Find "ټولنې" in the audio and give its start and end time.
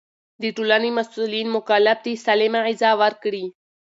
0.55-0.89